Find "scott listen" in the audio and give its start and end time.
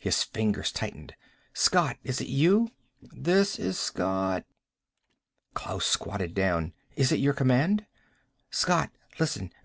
8.50-9.52